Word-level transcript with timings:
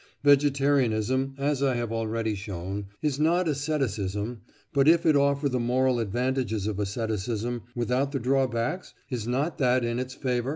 Vegetarianism, 0.23 1.35
as 1.37 1.61
I 1.61 1.75
have 1.75 1.91
already 1.91 2.33
shown, 2.33 2.87
is 3.03 3.19
not 3.19 3.47
asceticism, 3.47 4.41
but 4.73 4.87
if 4.87 5.05
it 5.05 5.15
offer 5.15 5.47
the 5.47 5.59
moral 5.59 5.99
advantages 5.99 6.65
of 6.65 6.79
asceticism 6.79 7.61
without 7.75 8.11
the 8.11 8.19
drawbacks, 8.19 8.95
is 9.11 9.27
not 9.27 9.59
that 9.59 9.85
in 9.85 9.99
its 9.99 10.15
favour? 10.15 10.49